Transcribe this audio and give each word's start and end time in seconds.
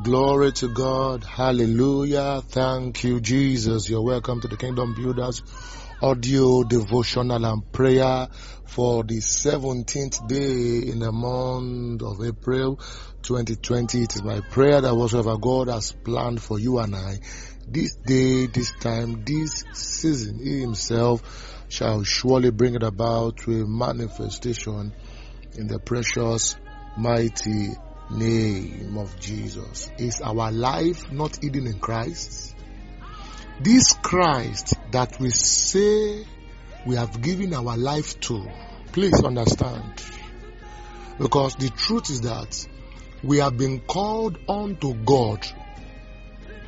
Glory 0.00 0.52
to 0.52 0.68
God. 0.68 1.22
Hallelujah. 1.22 2.40
Thank 2.40 3.04
you, 3.04 3.20
Jesus. 3.20 3.90
You're 3.90 4.02
welcome 4.02 4.40
to 4.40 4.48
the 4.48 4.56
Kingdom 4.56 4.94
Builders 4.94 5.42
audio 6.00 6.64
devotional 6.64 7.44
and 7.44 7.70
prayer 7.70 8.26
for 8.64 9.04
the 9.04 9.18
17th 9.18 10.26
day 10.26 10.90
in 10.90 10.98
the 10.98 11.12
month 11.12 12.02
of 12.02 12.24
April 12.24 12.76
2020. 13.20 14.02
It 14.02 14.16
is 14.16 14.22
my 14.22 14.40
prayer 14.40 14.80
that 14.80 14.94
whatsoever 14.94 15.36
God 15.36 15.68
has 15.68 15.92
planned 15.92 16.42
for 16.42 16.58
you 16.58 16.78
and 16.78 16.96
I, 16.96 17.20
this 17.68 17.94
day, 17.96 18.46
this 18.46 18.72
time, 18.80 19.22
this 19.24 19.62
season, 19.74 20.38
He 20.38 20.62
Himself 20.62 21.66
shall 21.68 22.02
surely 22.02 22.50
bring 22.50 22.76
it 22.76 22.82
about 22.82 23.36
to 23.38 23.62
a 23.62 23.66
manifestation 23.66 24.94
in 25.54 25.66
the 25.66 25.78
precious, 25.78 26.56
mighty 26.96 27.72
name 28.12 28.96
of 28.98 29.18
Jesus. 29.18 29.90
Is 29.98 30.20
our 30.20 30.52
life 30.52 31.10
not 31.10 31.36
hidden 31.36 31.66
in 31.66 31.78
Christ? 31.78 32.54
This 33.60 33.92
Christ 33.92 34.74
that 34.90 35.18
we 35.20 35.30
say 35.30 36.24
we 36.86 36.96
have 36.96 37.20
given 37.22 37.54
our 37.54 37.76
life 37.76 38.18
to, 38.20 38.46
please 38.92 39.22
understand. 39.22 40.02
Because 41.18 41.54
the 41.56 41.70
truth 41.70 42.10
is 42.10 42.22
that 42.22 42.66
we 43.22 43.38
have 43.38 43.56
been 43.56 43.80
called 43.80 44.38
unto 44.48 44.94
God, 44.94 45.46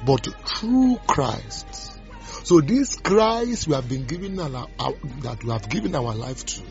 but 0.06 0.27
through 0.47 0.98
Christ. 1.06 1.98
So 2.45 2.61
this 2.61 2.97
Christ 2.97 3.67
we 3.67 3.75
have 3.75 3.89
been 3.89 4.05
given 4.05 4.39
our, 4.39 4.69
our, 4.79 4.92
that 5.23 5.42
we 5.42 5.51
have 5.51 5.69
given 5.69 5.95
our 5.97 6.15
life 6.15 6.45
to, 6.47 6.62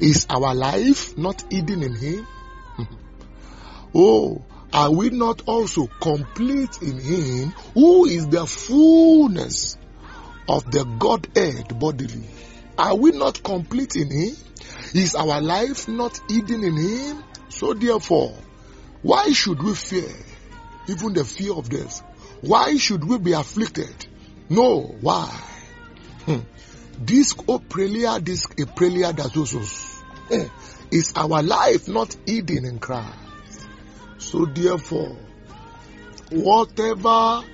is 0.00 0.26
our 0.30 0.54
life 0.54 1.18
not 1.18 1.44
hidden 1.50 1.82
in 1.82 1.94
Him? 1.94 2.26
oh, 3.94 4.44
are 4.72 4.92
we 4.92 5.10
not 5.10 5.42
also 5.46 5.86
complete 6.00 6.82
in 6.82 6.98
Him 6.98 7.50
who 7.74 8.04
is 8.06 8.28
the 8.28 8.46
fullness 8.46 9.78
of 10.48 10.70
the 10.70 10.84
Godhead 10.84 11.78
bodily? 11.78 12.28
Are 12.76 12.94
we 12.94 13.12
not 13.12 13.42
complete 13.42 13.96
in 13.96 14.10
Him? 14.10 14.36
Is 14.94 15.14
our 15.14 15.40
life 15.40 15.88
not 15.88 16.20
hidden 16.28 16.64
in 16.64 16.76
Him? 16.76 17.24
So 17.48 17.74
therefore, 17.74 18.34
why 19.02 19.32
should 19.32 19.62
we 19.62 19.74
fear? 19.74 20.08
Even 20.88 21.12
the 21.14 21.24
fear 21.24 21.54
of 21.54 21.68
death. 21.68 22.02
Why 22.40 22.76
should 22.76 23.04
we 23.04 23.18
be 23.18 23.32
afflicted? 23.32 24.06
No, 24.48 24.80
why? 25.00 25.28
Hmm. 26.24 26.40
This 26.98 27.34
oprelia, 27.34 28.24
this. 28.24 28.46
Eh, 30.30 30.48
is 30.90 31.12
our 31.16 31.42
life 31.42 31.88
not 31.88 32.16
hidden 32.26 32.64
in 32.64 32.78
Christ? 32.78 33.27
So 34.18 34.44
therefore, 34.44 35.16
whatever 36.30 37.44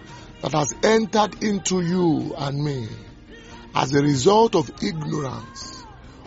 that 0.43 0.53
has 0.53 0.75
entered 0.83 1.43
into 1.43 1.81
you 1.81 2.35
and 2.37 2.63
me 2.63 2.89
as 3.75 3.95
a 3.95 4.03
result 4.03 4.55
of 4.55 4.71
ignorance, 4.83 5.83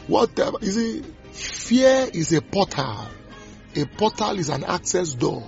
whatever, 0.08 0.58
you 0.62 0.72
see, 0.72 1.04
fear 1.32 2.10
is 2.14 2.34
a 2.34 2.42
portal. 2.42 3.08
A 3.76 3.86
portal 3.86 4.40
is 4.40 4.50
an 4.50 4.64
access 4.64 5.14
door. 5.14 5.44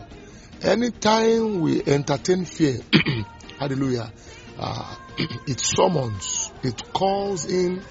Anytime 0.61 1.61
we 1.61 1.81
entertain 1.83 2.45
fear, 2.45 2.79
hallelujah, 3.59 4.11
uh, 4.57 4.95
it 5.47 5.59
summons, 5.59 6.51
it 6.63 6.93
calls 6.93 7.45
in 7.45 7.81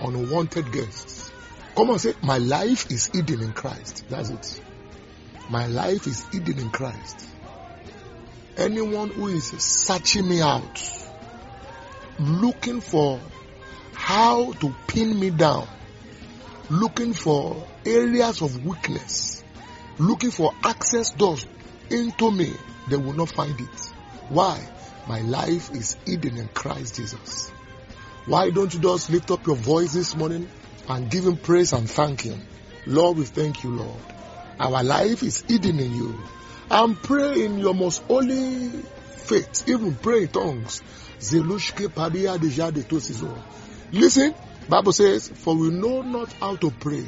unwanted 0.00 0.70
guests. 0.72 1.30
Come 1.74 1.90
on, 1.90 1.98
say, 1.98 2.14
my 2.22 2.38
life 2.38 2.90
is 2.90 3.06
hidden 3.06 3.42
in 3.42 3.52
Christ. 3.52 4.04
That's 4.08 4.30
it. 4.30 4.60
My 5.48 5.66
life 5.66 6.06
is 6.06 6.24
hidden 6.32 6.58
in 6.58 6.70
Christ. 6.70 7.28
Anyone 8.56 9.10
who 9.10 9.28
is 9.28 9.46
searching 9.62 10.28
me 10.28 10.40
out, 10.40 10.82
looking 12.18 12.80
for 12.80 13.20
how 13.92 14.52
to 14.52 14.74
pin 14.86 15.18
me 15.18 15.30
down, 15.30 15.68
looking 16.70 17.12
for 17.12 17.66
areas 17.84 18.40
of 18.40 18.64
weakness, 18.64 19.44
looking 19.98 20.30
for 20.30 20.52
access 20.62 21.10
doors 21.10 21.46
into 21.90 22.30
me, 22.30 22.52
they 22.88 22.96
will 22.96 23.12
not 23.12 23.28
find 23.28 23.60
it. 23.60 23.92
Why? 24.28 24.66
My 25.06 25.20
life 25.20 25.70
is 25.72 25.96
hidden 26.06 26.38
in 26.38 26.48
Christ 26.48 26.96
Jesus. 26.96 27.50
Why 28.26 28.48
don't 28.48 28.72
you 28.72 28.80
just 28.80 29.10
lift 29.10 29.30
up 29.30 29.46
your 29.46 29.56
voice 29.56 29.92
this 29.92 30.16
morning 30.16 30.48
and 30.88 31.10
give 31.10 31.26
him 31.26 31.36
praise 31.36 31.74
and 31.74 31.88
thank 31.88 32.22
him? 32.22 32.40
Lord, 32.86 33.18
we 33.18 33.24
thank 33.24 33.62
you, 33.62 33.70
Lord. 33.70 34.13
Our 34.58 34.82
life 34.82 35.22
is 35.22 35.42
hidden 35.42 35.80
in 35.80 35.94
you. 35.94 36.18
And 36.70 36.96
pray 37.02 37.44
in 37.44 37.58
your 37.58 37.74
most 37.74 38.02
holy 38.04 38.70
faith. 39.16 39.68
Even 39.68 39.94
pray 39.96 40.22
in 40.22 40.28
tongues. 40.28 40.82
Listen, 43.92 44.34
Bible 44.68 44.92
says, 44.92 45.28
for 45.28 45.54
we 45.56 45.70
know 45.70 46.02
not 46.02 46.32
how 46.34 46.56
to 46.56 46.70
pray. 46.70 47.04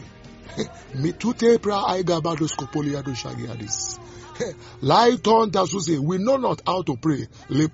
Light 4.80 5.26
on 5.26 5.52
say, 5.80 5.98
we 5.98 6.18
know 6.18 6.36
not 6.36 6.62
how 6.66 6.82
to 6.82 6.96
pray. 6.96 7.26
You 7.48 7.68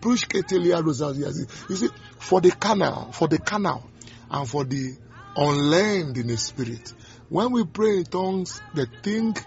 see, 1.77 1.89
for 2.19 2.41
the 2.41 2.51
canal, 2.59 3.13
for 3.13 3.29
the 3.29 3.39
canal, 3.39 3.91
and 4.31 4.49
for 4.49 4.65
the 4.65 4.97
unlearned 5.37 6.17
in 6.19 6.27
the 6.29 6.37
spirit. 6.37 6.93
When 7.33 7.51
we 7.51 7.65
pray 7.65 7.97
in 7.97 8.05
tongues, 8.05 8.61
they 8.75 8.85
think 9.03 9.43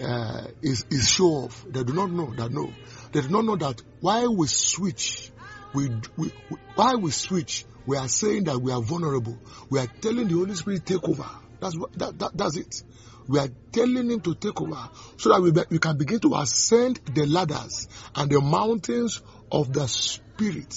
uh, 0.00 0.44
is, 0.62 0.86
is 0.92 1.08
show 1.08 1.24
off. 1.24 1.66
They 1.68 1.82
do 1.82 1.92
not 1.92 2.08
know 2.12 2.32
that 2.36 2.52
no. 2.52 2.70
They 3.10 3.20
do 3.20 3.28
not 3.30 3.44
know 3.44 3.56
that 3.56 3.82
why 3.98 4.28
we 4.28 4.46
switch, 4.46 5.32
we, 5.74 5.90
we, 6.16 6.30
why 6.76 6.94
we 6.94 7.10
switch, 7.10 7.64
we 7.84 7.96
are 7.96 8.06
saying 8.06 8.44
that 8.44 8.60
we 8.60 8.70
are 8.70 8.80
vulnerable. 8.80 9.36
We 9.70 9.80
are 9.80 9.88
telling 10.00 10.28
the 10.28 10.34
Holy 10.34 10.54
Spirit 10.54 10.86
take 10.86 11.02
over. 11.02 11.28
That's 11.58 11.76
what, 11.76 11.98
that, 11.98 12.16
that, 12.16 12.36
that's 12.36 12.56
it. 12.58 12.84
We 13.26 13.40
are 13.40 13.48
telling 13.72 14.08
him 14.08 14.20
to 14.20 14.36
take 14.36 14.60
over 14.62 14.88
so 15.16 15.30
that 15.30 15.42
we, 15.42 15.50
be, 15.50 15.62
we 15.68 15.78
can 15.80 15.98
begin 15.98 16.20
to 16.20 16.36
ascend 16.36 17.00
the 17.12 17.26
ladders 17.26 17.88
and 18.14 18.30
the 18.30 18.40
mountains 18.40 19.20
of 19.50 19.72
the 19.72 19.88
spirit 19.88 20.72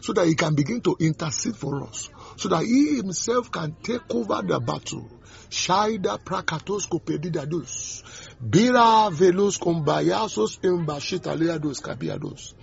so 0.00 0.12
that 0.14 0.26
he 0.26 0.34
can 0.34 0.56
begin 0.56 0.80
to 0.80 0.96
intercede 0.98 1.56
for 1.56 1.84
us 1.84 2.10
so 2.36 2.48
that 2.48 2.64
he 2.64 2.96
himself 2.96 3.50
can 3.52 3.76
take 3.82 4.02
over 4.10 4.42
the 4.42 4.58
battle. 4.58 5.08
Shaida 5.52 6.18
prakatos 6.18 6.88
kopedidadus. 6.88 8.02
Bira 8.40 9.10
velos 9.10 9.58
kombayasos 9.58 10.58
imbashitaleados 10.62 11.80
kabiados. 11.82 12.54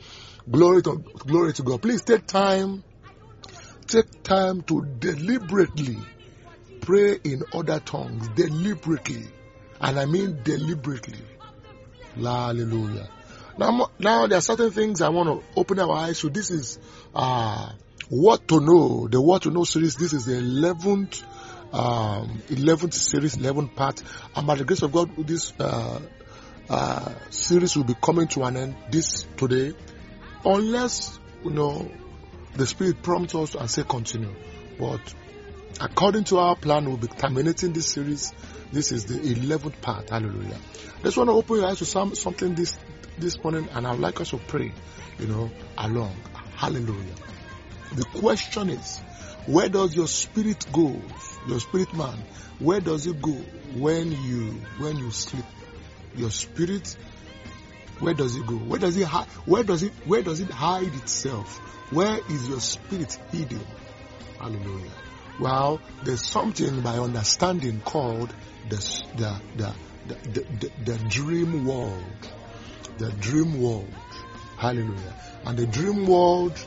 Glory 0.49 0.81
to, 0.81 1.03
glory 1.27 1.53
to 1.53 1.61
God. 1.63 1.81
Please 1.81 2.01
take 2.01 2.25
time, 2.25 2.83
take 3.85 4.23
time 4.23 4.63
to 4.63 4.83
deliberately 4.97 5.97
pray 6.81 7.19
in 7.23 7.43
other 7.53 7.79
tongues. 7.79 8.27
Deliberately. 8.29 9.27
And 9.79 9.99
I 9.99 10.05
mean 10.05 10.41
deliberately. 10.43 11.19
Hallelujah. 12.15 13.07
Now, 13.59 13.89
now 13.99 14.25
there 14.25 14.39
are 14.39 14.41
certain 14.41 14.71
things 14.71 15.01
I 15.01 15.09
want 15.09 15.29
to 15.29 15.59
open 15.59 15.79
our 15.79 15.91
eyes 15.91 16.19
to. 16.21 16.29
This 16.29 16.49
is, 16.49 16.79
uh, 17.13 17.71
what 18.09 18.47
to 18.47 18.59
know. 18.59 19.07
The 19.07 19.21
what 19.21 19.43
to 19.43 19.51
know 19.51 19.63
series. 19.63 19.95
This 19.95 20.13
is 20.13 20.25
the 20.25 20.33
11th 20.33 21.23
um, 21.71 22.41
11th 22.47 22.93
series, 22.93 23.35
11th 23.37 23.75
part. 23.75 24.01
And 24.35 24.47
by 24.47 24.55
the 24.55 24.65
grace 24.65 24.81
of 24.81 24.91
God, 24.91 25.15
this 25.17 25.53
uh, 25.59 25.99
uh, 26.69 27.13
series 27.29 27.75
will 27.75 27.83
be 27.83 27.95
coming 27.95 28.27
to 28.29 28.43
an 28.43 28.57
end 28.57 28.75
this 28.91 29.25
today, 29.37 29.73
unless 30.45 31.19
you 31.43 31.51
know 31.51 31.89
the 32.53 32.65
Spirit 32.67 33.01
prompts 33.01 33.35
us 33.35 33.55
and 33.55 33.69
say 33.69 33.83
continue. 33.83 34.33
But 34.77 35.01
according 35.81 36.25
to 36.25 36.37
our 36.37 36.55
plan, 36.55 36.85
we'll 36.85 36.97
be 36.97 37.07
terminating 37.07 37.73
this 37.73 37.91
series. 37.91 38.33
This 38.71 38.91
is 38.91 39.05
the 39.05 39.15
11th 39.15 39.81
part. 39.81 40.09
Hallelujah. 40.09 40.57
Just 41.03 41.17
want 41.17 41.29
to 41.29 41.33
open 41.33 41.57
your 41.57 41.67
eyes 41.67 41.79
to 41.79 41.85
some, 41.85 42.13
something 42.15 42.55
this 42.55 42.77
this 43.17 43.41
morning, 43.43 43.67
and 43.73 43.85
I'd 43.85 43.99
like 43.99 44.21
us 44.21 44.29
to 44.29 44.37
pray, 44.37 44.71
you 45.17 45.27
know, 45.27 45.49
along. 45.77 46.15
Hallelujah. 46.55 47.15
The 47.93 48.05
question 48.19 48.69
is, 48.69 48.99
where 49.45 49.69
does 49.69 49.95
your 49.95 50.07
spirit 50.07 50.65
go? 50.71 51.01
Your 51.47 51.59
spirit 51.59 51.93
man, 51.93 52.23
where 52.59 52.79
does 52.79 53.07
it 53.07 53.21
go 53.21 53.33
when 53.75 54.11
you 54.11 54.61
when 54.77 54.97
you 54.97 55.11
sleep? 55.11 55.45
Your 56.15 56.29
spirit, 56.29 56.95
where 57.99 58.13
does 58.13 58.35
it 58.35 58.45
go? 58.45 58.55
Where 58.55 58.79
does 58.79 58.97
it 58.97 59.05
hide? 59.07 59.27
Where 59.45 59.63
does 59.63 59.83
it 59.83 59.93
where 60.05 60.21
does 60.21 60.39
it 60.39 60.49
hide 60.51 60.93
itself? 60.95 61.57
Where 61.91 62.19
is 62.29 62.47
your 62.47 62.59
spirit 62.59 63.17
hidden? 63.31 63.65
Hallelujah. 64.39 64.91
Well, 65.39 65.81
there's 66.03 66.25
something 66.25 66.81
by 66.81 66.97
understanding 66.99 67.81
called 67.81 68.33
the 68.69 68.77
the 69.15 69.41
the 69.55 69.73
the, 70.07 70.41
the, 70.41 70.71
the 70.85 70.97
dream 71.09 71.65
world. 71.65 72.27
The 72.97 73.11
dream 73.13 73.61
world. 73.61 73.93
Hallelujah. 74.57 75.15
And 75.45 75.57
the 75.57 75.65
dream 75.65 76.05
world 76.05 76.59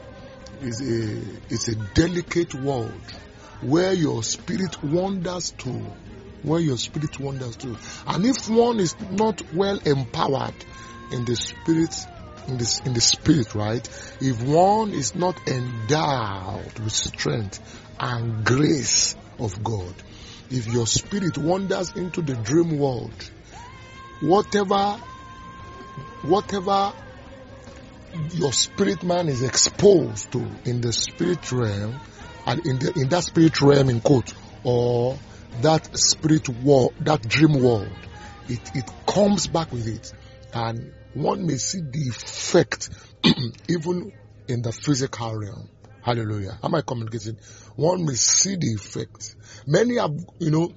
is 0.62 0.81
a 0.81 1.53
is 1.53 1.69
a 1.69 1.75
delicate 1.94 2.55
world 2.55 3.03
where 3.61 3.93
your 3.93 4.23
spirit 4.23 4.82
wanders 4.82 5.53
to 5.59 5.70
where 6.43 6.61
your 6.61 6.76
spirit 6.76 7.20
wanders 7.20 7.56
to 7.56 7.76
and 8.06 8.25
if 8.26 8.49
one 8.49 8.81
is 8.81 8.94
not 9.11 9.41
well 9.55 9.79
empowered 9.85 10.55
in 11.12 11.25
the 11.25 11.37
spirit 11.37 12.06
in 12.49 12.59
this 12.59 12.81
in 12.81 12.93
the 12.94 13.00
spirit, 13.00 13.55
right? 13.55 13.87
If 14.20 14.43
one 14.43 14.91
is 14.93 15.14
not 15.14 15.37
endowed 15.49 16.79
with 16.79 16.93
strength 16.93 17.61
and 18.00 18.44
grace 18.44 19.17
of 19.38 19.62
God, 19.62 19.94
if 20.50 20.67
your 20.67 20.87
spirit 20.87 21.38
wanders 21.38 21.93
into 21.94 22.23
the 22.23 22.35
dream 22.35 22.79
world, 22.79 23.14
whatever 24.20 25.00
whatever 26.23 26.93
your 28.32 28.53
spirit 28.53 29.03
man 29.03 29.29
is 29.29 29.43
exposed 29.43 30.32
to 30.32 30.38
in 30.64 30.81
the 30.81 30.93
spirit 30.93 31.50
realm 31.53 31.99
and 32.47 32.67
in 32.67 32.79
the 32.79 32.93
in 32.97 33.09
that 33.09 33.25
spirit 33.25 33.61
realm 33.61 33.88
in 33.88 34.00
quote 34.00 34.32
or 34.64 35.19
that 35.61 35.97
spirit 35.97 36.49
world 36.49 36.94
that 37.00 37.23
dream 37.29 37.62
world 37.62 37.91
it 38.49 38.70
it 38.75 38.91
comes 39.06 39.47
back 39.47 39.73
with 39.73 39.87
it. 39.87 40.12
And 40.53 40.93
one 41.14 41.47
may 41.47 41.56
see 41.56 41.81
the 41.81 42.09
effect 42.11 42.91
even 43.69 44.12
in 44.49 44.62
the 44.62 44.73
physical 44.73 45.35
realm. 45.35 45.69
Hallelujah. 46.03 46.59
Am 46.62 46.75
i 46.75 46.82
communicating? 46.82 47.38
One 47.76 48.05
may 48.05 48.14
see 48.14 48.56
the 48.56 48.75
effect. 48.75 49.37
Many 49.67 49.97
have 49.99 50.14
you 50.38 50.50
know 50.50 50.73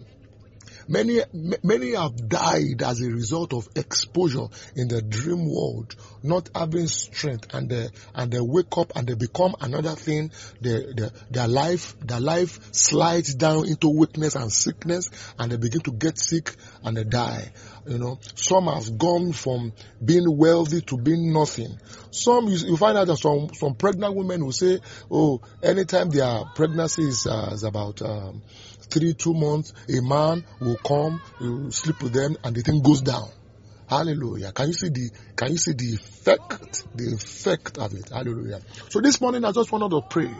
Many, 0.87 1.21
many 1.63 1.95
have 1.95 2.29
died 2.29 2.83
as 2.83 3.01
a 3.01 3.09
result 3.09 3.53
of 3.53 3.67
exposure 3.75 4.47
in 4.75 4.87
the 4.87 5.01
dream 5.01 5.49
world, 5.49 5.95
not 6.21 6.49
having 6.53 6.87
strength, 6.87 7.47
and 7.53 7.69
they, 7.69 7.87
and 8.13 8.31
they 8.31 8.39
wake 8.39 8.77
up 8.77 8.95
and 8.95 9.07
they 9.07 9.15
become 9.15 9.55
another 9.61 9.95
thing. 9.95 10.31
Their, 10.61 10.93
their, 10.93 11.09
their 11.31 11.47
life, 11.47 11.95
their 12.01 12.19
life 12.19 12.59
slides 12.73 13.33
down 13.33 13.67
into 13.67 13.89
weakness 13.89 14.35
and 14.35 14.51
sickness, 14.51 15.09
and 15.39 15.51
they 15.51 15.57
begin 15.57 15.81
to 15.81 15.91
get 15.91 16.19
sick 16.19 16.55
and 16.83 16.95
they 16.95 17.03
die. 17.03 17.51
You 17.87 17.97
know, 17.97 18.19
some 18.35 18.65
have 18.65 18.97
gone 18.97 19.31
from 19.31 19.73
being 20.03 20.25
wealthy 20.37 20.81
to 20.81 20.97
being 20.97 21.33
nothing. 21.33 21.79
Some 22.11 22.47
you, 22.47 22.57
you 22.57 22.77
find 22.77 22.97
out 22.97 23.07
that 23.07 23.17
some 23.17 23.49
some 23.53 23.75
pregnant 23.75 24.15
women 24.15 24.43
will 24.43 24.51
say, 24.53 24.79
"Oh, 25.11 25.41
anytime 25.61 26.09
their 26.09 26.45
pregnancy 26.55 27.03
is, 27.03 27.27
uh, 27.27 27.51
is 27.53 27.63
about." 27.63 28.01
Um, 28.01 28.41
three, 28.89 29.13
two 29.13 29.33
months, 29.33 29.73
a 29.89 30.01
man 30.01 30.43
will 30.59 30.77
come, 30.77 31.21
will 31.39 31.71
sleep 31.71 32.01
with 32.01 32.13
them, 32.13 32.35
and 32.43 32.55
the 32.55 32.61
thing 32.61 32.81
goes 32.81 33.01
down. 33.01 33.29
Hallelujah. 33.87 34.51
Can 34.51 34.67
you 34.67 34.73
see 34.73 34.89
the 34.89 35.11
can 35.35 35.51
you 35.51 35.57
see 35.57 35.73
the 35.73 35.93
effect? 35.93 36.85
The 36.95 37.13
effect 37.13 37.77
of 37.77 37.93
it. 37.93 38.09
Hallelujah. 38.09 38.61
So 38.89 38.99
this 38.99 39.21
morning 39.21 39.45
I 39.45 39.51
just 39.51 39.71
wanted 39.71 39.91
to 39.91 40.01
pray 40.09 40.31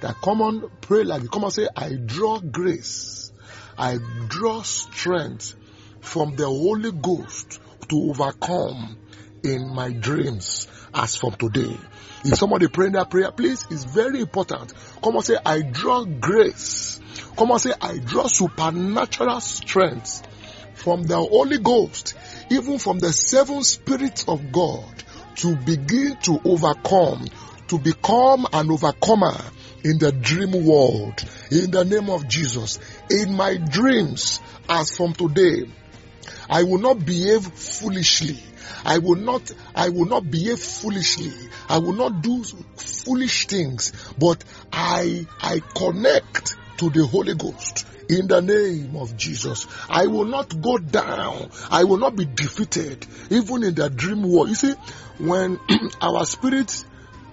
that 0.00 0.16
come 0.22 0.40
on, 0.40 0.70
pray 0.80 1.04
like 1.04 1.22
you 1.22 1.28
come 1.28 1.44
and 1.44 1.52
say, 1.52 1.68
I 1.76 1.92
draw 2.06 2.40
grace, 2.40 3.30
I 3.76 3.98
draw 4.28 4.62
strength 4.62 5.54
from 6.00 6.34
the 6.36 6.46
Holy 6.46 6.92
Ghost 6.92 7.60
to 7.90 7.96
overcome 8.10 8.96
in 9.42 9.74
my 9.74 9.92
dreams 9.92 10.66
as 10.94 11.16
from 11.16 11.32
today. 11.32 11.76
If 12.24 12.36
somebody 12.38 12.68
praying 12.68 12.92
that 12.92 13.10
prayer, 13.10 13.30
please, 13.32 13.66
it's 13.70 13.84
very 13.84 14.20
important. 14.20 14.72
Come 15.02 15.16
and 15.16 15.24
say, 15.24 15.36
I 15.44 15.60
draw 15.60 16.04
grace 16.04 17.00
Come 17.36 17.50
on, 17.50 17.58
say, 17.58 17.72
I 17.80 17.98
draw 17.98 18.26
supernatural 18.28 19.40
strength 19.40 20.22
from 20.74 21.02
the 21.02 21.16
Holy 21.16 21.58
Ghost, 21.58 22.14
even 22.50 22.78
from 22.78 22.98
the 22.98 23.12
seven 23.12 23.62
spirits 23.64 24.24
of 24.28 24.52
God, 24.52 25.02
to 25.36 25.56
begin 25.56 26.16
to 26.22 26.40
overcome, 26.44 27.26
to 27.68 27.78
become 27.78 28.46
an 28.52 28.70
overcomer 28.70 29.36
in 29.82 29.98
the 29.98 30.12
dream 30.12 30.64
world. 30.64 31.24
In 31.50 31.72
the 31.72 31.84
name 31.84 32.08
of 32.08 32.28
Jesus. 32.28 32.78
In 33.10 33.34
my 33.34 33.56
dreams, 33.56 34.40
as 34.68 34.96
from 34.96 35.12
today, 35.12 35.64
I 36.48 36.62
will 36.62 36.78
not 36.78 37.04
behave 37.04 37.44
foolishly. 37.46 38.38
I 38.84 38.98
will 38.98 39.16
not, 39.16 39.50
I 39.74 39.88
will 39.88 40.06
not 40.06 40.30
behave 40.30 40.58
foolishly. 40.58 41.32
I 41.68 41.78
will 41.78 41.94
not 41.94 42.22
do 42.22 42.42
foolish 42.76 43.46
things, 43.46 43.92
but 44.18 44.44
I, 44.72 45.26
I 45.40 45.60
connect 45.74 46.56
to 46.78 46.90
the 46.90 47.06
Holy 47.06 47.34
Ghost 47.34 47.86
in 48.08 48.26
the 48.28 48.40
name 48.40 48.96
of 48.96 49.16
Jesus. 49.16 49.66
I 49.88 50.06
will 50.06 50.24
not 50.24 50.60
go 50.60 50.78
down. 50.78 51.50
I 51.70 51.84
will 51.84 51.98
not 51.98 52.16
be 52.16 52.24
defeated, 52.24 53.06
even 53.30 53.62
in 53.62 53.74
the 53.74 53.90
dream 53.90 54.22
world. 54.22 54.48
You 54.48 54.54
see, 54.54 54.74
when 55.18 55.58
our 56.00 56.24
spirit 56.26 56.84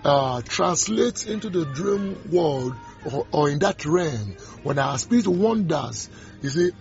uh, 0.03 0.41
translates 0.41 1.25
into 1.25 1.49
the 1.49 1.65
dream 1.65 2.17
world 2.31 2.75
or, 3.11 3.27
or, 3.31 3.49
in 3.49 3.59
that 3.59 3.85
realm, 3.85 4.35
when 4.63 4.79
our 4.79 4.97
spirit 4.97 5.27
wanders, 5.27 6.09
you 6.41 6.49
see, 6.49 6.71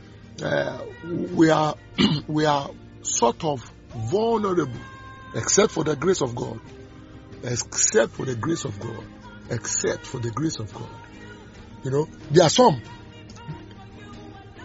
uh, 0.43 0.85
we 1.05 1.50
are 1.50 1.75
we 2.26 2.44
are 2.46 2.70
sort 3.03 3.44
of 3.44 3.70
vulnerable, 3.95 4.81
except 5.35 5.73
for 5.73 5.85
the 5.85 5.97
grace 5.97 6.21
of 6.23 6.35
God, 6.35 6.61
except 7.43 8.13
for 8.13 8.25
the 8.25 8.35
grace 8.35 8.65
of 8.65 8.79
God, 8.81 9.05
except 9.51 10.07
for 10.07 10.19
the 10.19 10.31
grace 10.31 10.59
of 10.59 10.73
God. 10.73 10.89
You 11.85 11.91
know, 11.91 12.09
there 12.31 12.45
are 12.45 12.51
some, 12.51 12.81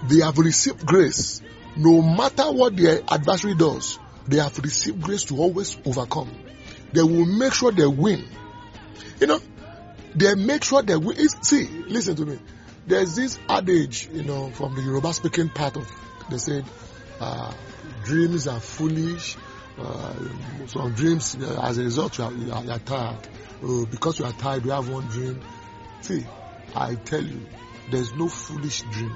they 0.08 0.20
have 0.24 0.38
received 0.38 0.86
grace. 0.86 1.42
No 1.78 2.02
matter 2.02 2.44
what 2.52 2.76
their 2.78 3.02
adversary 3.08 3.56
does, 3.56 4.00
they 4.28 4.38
have 4.38 4.58
received 4.60 5.02
grace 5.02 5.24
to 5.26 5.38
always 5.38 5.78
overcome. 5.86 6.32
They 6.94 7.02
will 7.04 7.26
make 7.26 7.54
sure 7.54 7.72
they 7.72 7.86
win. 7.86 8.26
You 9.20 9.28
know, 9.28 9.40
they 10.16 10.36
make 10.36 10.64
sure 10.64 10.82
they 10.82 10.96
win. 10.96 11.18
See, 11.18 11.68
listen 11.68 12.16
to 12.18 12.26
me. 12.26 12.40
There's 12.88 13.16
this 13.16 13.40
adage, 13.50 14.10
you 14.14 14.24
know, 14.24 14.52
from 14.52 14.76
the 14.76 14.82
Yoruba 14.82 15.14
speaking 15.14 15.50
part 15.50 15.76
of, 15.76 15.90
they 16.30 16.38
said, 16.38 16.66
uh, 17.20 17.54
dreams 18.04 18.48
are 18.48 18.60
foolish. 18.60 19.38
Uh, 19.78 20.14
some 20.68 20.94
dreams, 20.94 21.36
as 21.36 21.78
a 21.78 21.84
result, 21.84 22.18
you 22.18 22.24
are, 22.24 22.32
you 22.32 22.52
are, 22.52 22.64
you 22.64 22.72
are 22.72 22.80
tired. 22.80 23.28
Uh, 23.64 23.86
because 23.86 24.20
you 24.20 24.26
are 24.26 24.34
tired, 24.34 24.64
you 24.66 24.72
have 24.72 24.90
one 24.90 25.06
dream. 25.08 25.42
See, 26.02 26.26
I 26.76 26.96
tell 26.96 27.24
you, 27.24 27.42
there's 27.92 28.14
no 28.14 28.28
foolish 28.28 28.82
dream, 28.92 29.16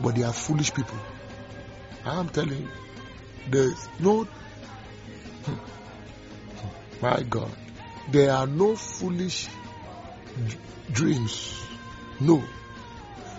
but 0.00 0.14
there 0.14 0.26
are 0.26 0.32
foolish 0.32 0.72
people. 0.72 0.98
I 2.04 2.20
am 2.20 2.28
telling 2.28 2.62
you, 2.62 2.68
there's 3.48 3.88
no, 3.98 4.28
my 7.02 7.22
God, 7.22 7.50
there 8.10 8.32
are 8.32 8.46
no 8.46 8.76
foolish 8.76 9.48
dreams. 10.90 11.62
No. 12.20 12.42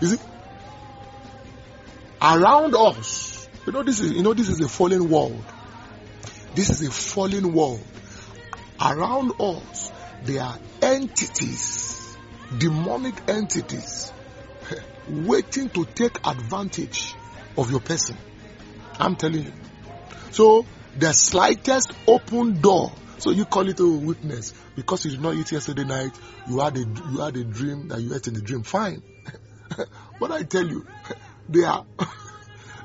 You 0.02 0.08
see, 0.08 0.20
around 2.22 2.76
us, 2.76 3.47
you 3.68 3.74
know, 3.74 3.84
this 3.84 4.00
is, 4.00 4.14
you 4.14 4.24
know, 4.24 4.34
this 4.34 4.50
is 4.50 4.60
a 4.62 4.68
fallen 4.68 5.10
world. 5.10 5.44
This 6.56 6.70
is 6.70 6.88
a 6.88 6.92
fallen 6.92 7.54
world. 7.54 7.86
Around 8.82 9.34
us, 9.40 9.92
there 10.24 10.42
are 10.42 10.58
entities 10.82 11.98
demonic 12.58 13.30
entities 13.30 14.12
waiting 15.10 15.70
to 15.70 15.86
take 15.86 16.18
advantage 16.26 17.16
of 17.58 17.72
your 17.72 17.80
person. 17.80 18.18
I'm 19.00 19.16
telling 19.16 19.46
you. 19.46 19.54
So 20.32 20.66
the 20.98 21.14
slightest 21.14 21.94
open 22.08 22.62
door. 22.62 22.92
So 23.20 23.32
you 23.32 23.46
call 23.46 23.68
it 23.68 23.80
a 23.80 23.88
witness 23.88 24.54
because 24.76 25.06
you 25.06 25.12
did 25.12 25.22
not 25.22 25.36
eat 25.36 25.52
yesterday 25.52 25.84
night. 25.84 26.12
You 26.48 26.60
had 26.60 26.78
a 26.78 26.82
you 26.82 27.20
had 27.20 27.36
a 27.36 27.44
dream 27.44 27.88
that 27.90 28.00
you 28.00 28.14
ate 28.16 28.28
in 28.28 28.36
the 28.36 28.42
dream. 28.42 28.64
Fine, 28.64 29.02
but 30.20 30.32
I 30.32 30.44
tell 30.44 30.66
you, 30.66 30.86
they 31.50 31.64
are 31.64 31.86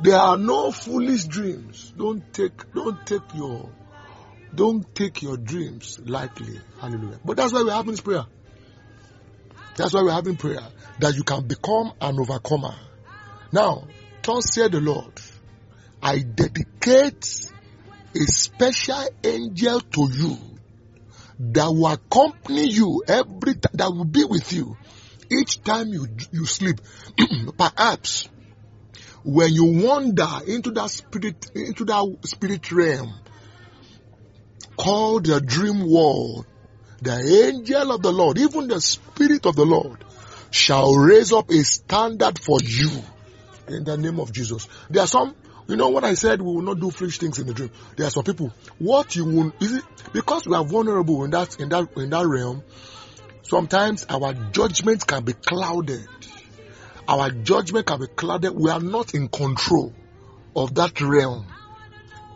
there 0.03 0.19
are 0.19 0.37
no 0.37 0.73
foolish 0.73 1.25
dreams. 1.27 1.93
Don't 1.97 2.33
take 2.33 2.73
don't 2.75 3.05
take 3.07 3.35
your 3.35 3.71
don't 4.53 4.85
take 4.95 5.23
your 5.23 5.37
dreams 5.37 6.01
lightly. 6.05 6.61
Hallelujah. 6.81 7.21
But 7.25 7.37
that's 7.37 7.53
why 7.53 7.63
we're 7.63 7.73
having 7.73 7.97
prayer. 7.97 8.27
That's 9.77 9.95
why 9.95 10.03
we're 10.03 10.13
having 10.13 10.37
prayer 10.37 10.61
that 10.99 11.15
you 11.15 11.23
can 11.23 11.47
become 11.47 11.93
an 12.01 12.19
overcomer. 12.19 12.75
Now, 13.53 13.89
thus 14.23 14.53
said 14.53 14.73
the 14.73 14.81
Lord, 14.81 15.13
I 16.03 16.19
dedicate 16.19 17.53
a 18.15 18.25
special 18.25 19.05
angel 19.25 19.81
to 19.81 20.09
you 20.13 20.37
that 21.39 21.67
will 21.67 21.87
accompany 21.87 22.69
you 22.69 23.05
every 23.07 23.55
time, 23.55 23.73
that 23.75 23.91
will 23.91 24.05
be 24.05 24.25
with 24.25 24.53
you 24.53 24.77
each 25.31 25.63
time 25.63 25.89
you, 25.89 26.07
you 26.33 26.45
sleep. 26.45 26.81
Perhaps 27.57 28.29
when 29.25 29.53
you 29.53 29.85
wander 29.85 30.29
into 30.47 30.71
that 30.73 30.91
spirit, 30.91 31.47
into 31.55 31.85
that 31.85 32.17
spirit 32.25 32.71
realm 32.73 33.13
called 34.77 35.27
the 35.27 35.41
dream 35.41 35.89
world, 35.89 36.47
the 37.01 37.49
angel 37.49 37.93
of 37.93 38.03
the 38.03 38.13
Lord, 38.13 38.39
even 38.39 38.69
the 38.69 38.81
Spirit 38.81 39.47
of 39.47 39.57
the 39.57 39.65
Lord, 39.65 40.05
shall 40.51 40.95
raise 40.95 41.33
up 41.33 41.51
a 41.51 41.65
standard 41.65 42.39
for 42.39 42.59
you 42.63 42.91
in 43.69 43.85
the 43.85 43.97
name 43.97 44.21
of 44.21 44.33
Jesus. 44.33 44.69
There 44.89 45.03
are 45.03 45.09
some, 45.09 45.35
you 45.67 45.77
know 45.77 45.89
what 45.89 46.05
I 46.05 46.15
said, 46.15 46.41
we 46.41 46.55
will 46.55 46.63
not 46.63 46.79
do 46.79 46.91
foolish 46.91 47.19
things 47.19 47.39
in 47.39 47.47
the 47.47 47.55
dream. 47.55 47.71
There 47.97 48.07
are 48.07 48.11
some 48.11 48.25
people, 48.25 48.53
what 48.79 49.17
you 49.17 49.25
will, 49.25 49.53
is 49.61 49.73
it, 49.75 49.85
because 50.13 50.47
we 50.47 50.55
are 50.55 50.65
vulnerable 50.65 51.25
in 51.25 51.31
that, 51.33 51.59
in 51.59 51.69
that, 51.71 51.89
in 51.97 52.11
that 52.11 52.27
realm, 52.27 52.63
sometimes 53.43 54.07
our 54.09 54.33
judgment 54.33 55.07
can 55.07 55.25
be 55.25 55.33
clouded. 55.33 56.07
Our 57.09 57.31
judgment 57.31 57.87
can 57.87 58.01
be 58.01 58.07
clouded. 58.07 58.55
We 58.55 58.71
are 58.71 58.81
not 58.81 59.15
in 59.15 59.29
control 59.29 59.93
of 60.55 60.75
that 60.75 61.01
realm. 61.01 61.47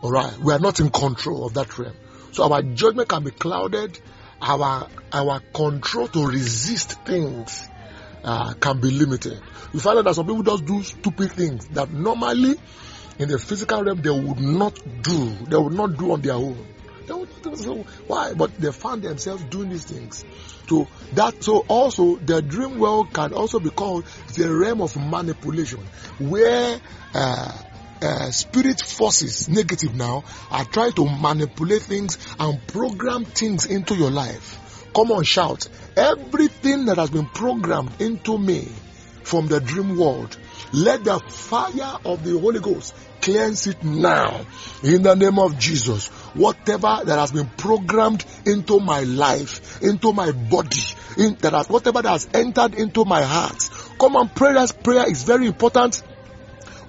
Alright. 0.03 0.37
We 0.39 0.53
are 0.53 0.59
not 0.59 0.79
in 0.79 0.89
control 0.89 1.45
of 1.45 1.53
that 1.55 1.77
realm. 1.77 1.95
So 2.31 2.51
our 2.51 2.61
judgment 2.61 3.09
can 3.09 3.23
be 3.23 3.31
clouded. 3.31 3.99
Our 4.41 4.87
our 5.11 5.39
control 5.53 6.07
to 6.09 6.27
resist 6.27 7.03
things 7.05 7.67
uh, 8.23 8.53
can 8.53 8.79
be 8.79 8.91
limited. 8.91 9.41
You 9.73 9.79
find 9.79 9.97
out 9.97 10.05
that 10.05 10.15
some 10.15 10.27
people 10.27 10.43
just 10.43 10.65
do 10.65 10.83
stupid 10.83 11.31
things 11.31 11.67
that 11.69 11.91
normally 11.91 12.55
in 13.17 13.29
the 13.29 13.39
physical 13.39 13.83
realm 13.83 14.01
they 14.01 14.09
would 14.09 14.39
not 14.39 14.79
do. 15.01 15.29
They 15.45 15.57
would 15.57 15.73
not 15.73 15.97
do 15.97 16.11
on 16.11 16.21
their 16.21 16.35
own. 16.35 16.65
So 17.07 17.85
why? 18.07 18.33
But 18.33 18.55
they 18.57 18.71
found 18.71 19.03
themselves 19.03 19.43
doing 19.45 19.69
these 19.69 19.85
things. 19.85 20.25
So 20.67 20.87
that 21.13 21.41
so 21.43 21.65
also 21.67 22.17
the 22.17 22.41
dream 22.41 22.79
world 22.79 23.13
can 23.13 23.33
also 23.33 23.59
be 23.59 23.69
called 23.69 24.05
the 24.35 24.53
realm 24.53 24.81
of 24.81 24.95
manipulation, 24.97 25.79
where 26.19 26.79
uh, 27.13 27.61
uh, 28.01 28.31
spirit 28.31 28.81
forces, 28.81 29.47
negative 29.49 29.95
now, 29.95 30.23
are 30.51 30.65
trying 30.65 30.93
to 30.93 31.05
manipulate 31.05 31.83
things 31.83 32.17
and 32.39 32.65
program 32.67 33.25
things 33.25 33.65
into 33.65 33.95
your 33.95 34.11
life. 34.11 34.89
Come 34.93 35.11
on, 35.11 35.23
shout. 35.23 35.67
Everything 35.95 36.85
that 36.85 36.97
has 36.97 37.09
been 37.09 37.27
programmed 37.27 38.01
into 38.01 38.37
me 38.37 38.67
from 39.23 39.47
the 39.47 39.59
dream 39.59 39.97
world, 39.97 40.37
let 40.73 41.03
the 41.03 41.19
fire 41.19 41.99
of 42.05 42.23
the 42.23 42.37
Holy 42.39 42.59
Ghost 42.59 42.93
cleanse 43.21 43.67
it 43.67 43.83
now 43.83 44.45
in 44.83 45.01
the 45.03 45.15
name 45.15 45.39
of 45.39 45.57
Jesus. 45.59 46.09
Whatever 46.37 47.01
that 47.03 47.17
has 47.19 47.31
been 47.31 47.49
programmed 47.57 48.25
into 48.45 48.79
my 48.79 49.01
life, 49.01 49.81
into 49.81 50.13
my 50.13 50.31
body, 50.31 50.81
in, 51.17 51.35
that 51.41 51.53
has, 51.53 51.67
whatever 51.67 52.01
that 52.01 52.09
has 52.09 52.27
entered 52.33 52.75
into 52.75 53.05
my 53.05 53.23
heart. 53.23 53.57
Come 53.99 54.15
on, 54.15 54.29
prayer, 54.29 54.65
prayer 54.83 55.09
is 55.09 55.23
very 55.23 55.47
important 55.47 56.03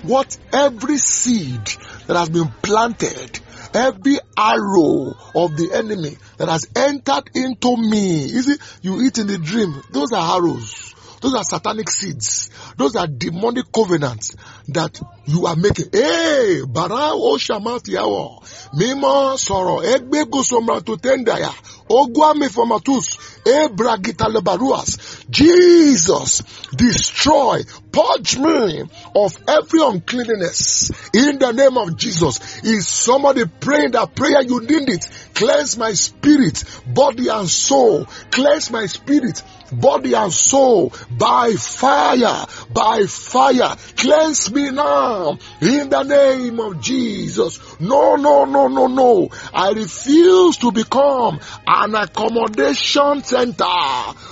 what 0.03 0.37
every 0.53 0.99
seed 0.99 1.67
that 2.07 2.17
has 2.17 2.29
been 2.29 2.49
planted, 2.63 3.41
every 3.75 4.19
arrow 4.37 5.15
of 5.35 5.57
the 5.57 5.71
enemy 5.75 6.17
that 6.37 6.49
has 6.49 6.69
entered 6.77 7.31
into 7.35 7.77
me, 7.77 8.27
you 8.27 8.43
see, 8.43 8.57
you 8.83 9.03
eat 9.03 9.19
in 9.19 9.27
the 9.27 9.39
dream, 9.39 9.83
those 9.91 10.13
are 10.13 10.37
arrows. 10.37 10.95
Those 11.21 11.35
are 11.35 11.45
satanic 11.45 11.91
seeds. 11.91 12.51
Those 12.77 12.97
are 12.97 13.07
demonic 13.07 13.73
covenants 13.73 14.37
that 14.69 15.01
you 15.27 15.47
are 15.47 15.57
making. 15.57 15.87
Hey, 15.93 16.63
bara 16.67 17.13
o 17.13 17.37
shamati 17.39 17.95
yawo. 17.95 18.41
Mimo 18.75 19.37
soro 19.37 19.83
egbe 19.83 20.25
gosomra 20.25 20.85
to 20.85 20.97
tendaya. 20.97 21.53
Ogwame 21.89 22.49
formatus. 22.49 23.19
Ebragitalebaruas. 23.45 25.25
Jesus, 25.31 26.43
destroy, 26.77 27.63
purge 27.91 28.39
me 28.39 28.83
of 29.15 29.39
every 29.49 29.81
uncleanness 29.83 30.91
in 31.15 31.39
the 31.39 31.53
name 31.53 31.77
of 31.79 31.97
Jesus. 31.97 32.63
Is 32.63 32.87
somebody 32.87 33.45
praying 33.61 33.93
that 33.93 34.15
prayer? 34.15 34.43
You 34.43 34.61
need 34.61 34.89
it. 34.89 35.09
Cleanse 35.35 35.79
my 35.79 35.93
spirit, 35.93 36.65
body 36.87 37.29
and 37.29 37.49
soul. 37.49 38.07
Cleanse 38.31 38.71
my 38.71 38.87
spirit, 38.87 39.43
body 39.73 40.15
and 40.15 40.33
soul 40.33 40.93
by 41.11 41.53
fire, 41.55 42.47
by 42.73 43.07
fire. 43.07 43.77
Cleanse 43.97 44.53
me 44.53 44.71
now 44.71 45.39
in 45.61 45.89
the 45.89 46.03
name 46.03 46.61
of 46.61 46.81
Jesus. 46.81 47.59
No, 47.81 48.17
no, 48.17 48.45
no, 48.45 48.69
no, 48.69 48.87
no. 48.87 49.29
I 49.53 49.73
refuse 49.73 50.57
to 50.59 50.73
become 50.73 51.41
an 51.67 51.95
accommodation 51.95 53.23
center 53.23 53.65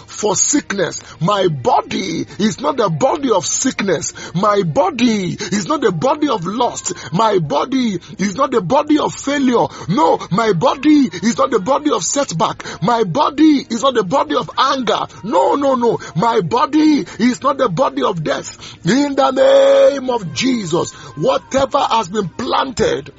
for 0.07 0.35
sickness. 0.35 1.03
My 1.21 1.49
body 1.49 2.27
is 2.39 2.61
not 2.61 2.77
the 2.77 2.89
body 2.89 3.31
of 3.31 3.45
sickness. 3.45 4.13
My 4.35 4.63
body 4.63 5.35
is 5.35 5.67
not 5.67 5.81
the 5.83 5.93
body 5.93 6.29
of 6.29 6.47
lust. 6.47 6.95
My 7.13 7.39
body 7.39 7.99
is 8.19 8.37
not 8.37 8.51
the 8.51 8.63
body 8.63 8.99
of 8.99 9.15
failure. 9.15 9.67
No, 9.89 10.19
my 10.31 10.53
body 10.53 11.09
is 11.13 11.37
not 11.39 11.51
the 11.51 11.61
body 11.61 11.91
of 11.91 12.03
setback. 12.03 12.83
My 12.83 13.05
body 13.05 13.67
is 13.69 13.83
not 13.83 13.95
the 13.95 14.05
body 14.05 14.37
of 14.37 14.51
anger. 14.57 15.07
No, 15.27 15.57
no, 15.57 15.75
no. 15.75 15.99
My 16.15 16.41
body 16.41 17.05
is 17.19 17.43
not 17.43 17.59
the 17.59 17.69
body 17.69 18.03
of 18.03 18.23
death. 18.23 18.87
In 18.87 19.15
the 19.15 19.31
name 19.33 20.09
of 20.11 20.33
Jesus, 20.33 20.93
whatever 21.17 21.79
has 21.79 22.09
been 22.09 22.29
planted 22.29 23.13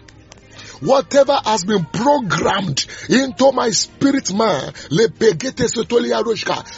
whatever 0.81 1.39
has 1.45 1.63
been 1.63 1.85
programmed 1.85 2.85
into 3.09 3.51
my 3.51 3.69
spirit 3.71 4.33
man, 4.33 4.73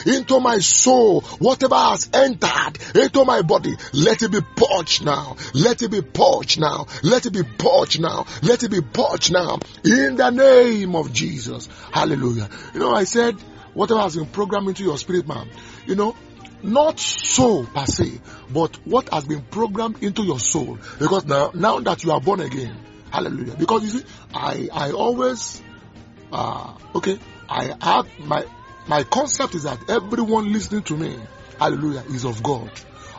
into 0.05 0.39
my 0.39 0.59
soul, 0.59 1.21
whatever 1.39 1.75
has 1.75 2.09
entered 2.13 2.77
into 2.95 3.25
my 3.25 3.41
body, 3.41 3.75
let 3.93 4.21
it 4.21 4.31
be 4.31 4.39
purged 4.55 5.03
now. 5.03 5.35
Let 5.53 5.81
it 5.81 5.91
be 5.91 6.01
purged 6.01 6.59
now. 6.59 6.85
Let 7.03 7.25
it 7.25 7.33
be 7.33 7.43
purged 7.43 8.01
now. 8.01 8.25
Let 8.41 8.63
it 8.63 8.71
be 8.71 8.81
purged 8.81 9.33
now. 9.33 9.59
In 9.83 10.15
the 10.15 10.29
name 10.29 10.95
of 10.95 11.11
Jesus. 11.13 11.67
Hallelujah. 11.91 12.49
You 12.73 12.79
know, 12.79 12.93
I 12.93 13.03
said, 13.03 13.37
whatever 13.79 14.01
has 14.01 14.15
been 14.15 14.27
programmed 14.27 14.67
into 14.67 14.83
your 14.83 14.97
spirit 14.97 15.27
man, 15.27 15.49
you 15.85 15.95
know, 15.95 16.15
not 16.61 16.99
so 16.99 17.63
per 17.63 17.85
se, 17.85 18.19
but 18.51 18.75
what 18.85 19.09
has 19.13 19.25
been 19.25 19.41
programmed 19.41 20.03
into 20.03 20.23
your 20.23 20.39
soul. 20.39 20.77
Because 20.99 21.25
now, 21.25 21.51
now 21.53 21.79
that 21.79 22.03
you 22.03 22.11
are 22.11 22.19
born 22.19 22.41
again, 22.41 22.75
Hallelujah. 23.11 23.55
Because 23.57 23.83
you 23.83 23.99
see, 23.99 24.05
I 24.33 24.69
I 24.71 24.91
always 24.91 25.61
uh 26.31 26.75
okay, 26.95 27.17
I 27.49 27.75
have 27.81 28.07
my 28.19 28.45
my 28.87 29.03
concept 29.03 29.55
is 29.55 29.63
that 29.63 29.89
everyone 29.89 30.51
listening 30.51 30.83
to 30.83 30.97
me, 30.97 31.17
hallelujah, 31.57 32.03
is 32.09 32.25
of 32.25 32.43
God. 32.43 32.71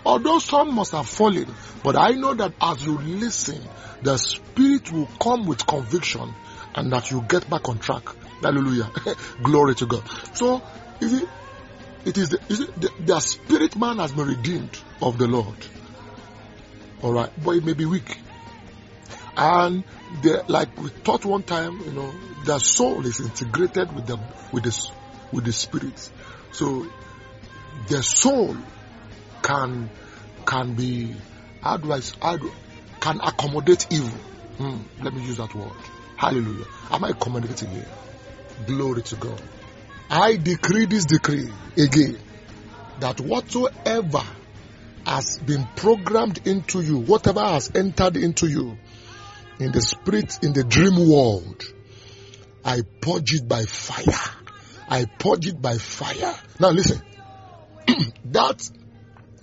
Although 0.05 0.39
some 0.39 0.75
must 0.75 0.93
have 0.93 1.09
fallen, 1.09 1.47
but 1.83 1.97
I 1.97 2.13
know 2.13 2.35
that 2.35 2.55
as 2.61 2.87
you 2.87 2.99
listen, 2.99 3.61
the 4.03 4.17
spirit 4.17 4.91
will 4.93 5.09
come 5.21 5.47
with 5.47 5.67
conviction 5.67 6.35
and 6.75 6.93
that 6.93 7.11
you 7.11 7.23
get 7.29 7.51
back 7.51 7.69
on 7.69 7.79
track. 7.79 8.05
Hallelujah. 8.43 8.91
Glory 9.43 9.75
to 9.77 9.87
God. 9.87 10.03
So, 10.35 10.63
is 11.01 11.23
it, 11.23 11.29
it 12.05 12.19
is, 12.19 12.31
the, 12.31 12.91
the, 13.05 13.21
spirit 13.21 13.77
man 13.77 13.99
has 13.99 14.13
been 14.13 14.27
redeemed 14.27 14.79
of 15.03 15.19
the 15.19 15.27
Lord. 15.27 15.57
Alright, 17.03 17.31
but 17.43 17.53
it 17.53 17.65
may 17.65 17.75
be 17.75 17.85
weak. 17.87 18.19
And 19.37 19.85
the, 20.23 20.45
like 20.49 20.77
we 20.79 20.91
taught 21.05 21.25
one 21.25 21.43
time, 21.43 21.81
you 21.81 21.93
know, 21.93 22.13
the 22.45 22.59
soul 22.59 23.07
is 23.07 23.21
integrated 23.21 23.93
with 23.93 24.07
the 24.07 24.19
with 24.53 24.65
the 24.65 24.91
with 25.33 25.45
the 25.45 25.53
spirit. 25.53 26.11
So 26.53 26.87
the 27.89 28.03
soul 28.03 28.57
can 29.43 29.91
can 30.47 30.75
be 30.75 31.15
do, 31.63 32.51
can 33.01 33.21
accommodate 33.21 33.87
evil. 33.91 34.19
Hmm, 34.59 34.79
let 35.03 35.15
me 35.15 35.23
use 35.23 35.39
that 35.39 35.55
word. 35.55 35.73
Hallelujah. 36.17 36.67
Am 36.91 37.05
I 37.05 37.11
accommodating 37.11 37.71
here? 37.71 37.87
Glory 38.67 39.03
to 39.03 39.17
God. 39.17 39.41
I 40.11 40.37
decree 40.37 40.87
this 40.87 41.05
decree 41.05 41.49
again 41.77 42.19
that 43.01 43.21
whatsoever 43.21 44.23
has 45.07 45.39
been 45.39 45.67
programmed 45.77 46.47
into 46.47 46.81
you, 46.81 46.99
whatever 46.99 47.41
has 47.41 47.71
entered 47.75 48.17
into 48.17 48.47
you, 48.47 48.77
in 49.59 49.73
the 49.73 49.81
spirit, 49.81 50.43
in 50.43 50.53
the 50.53 50.65
dream 50.65 50.97
world, 50.97 51.63
I 52.65 52.81
purge 53.01 53.35
it 53.35 53.49
by 53.49 53.65
fire. 53.65 54.35
I 54.89 55.05
purge 55.05 55.47
it 55.47 55.61
by 55.61 55.77
fire. 55.79 56.35
Now 56.59 56.71
listen, 56.71 57.01
that 58.27 58.69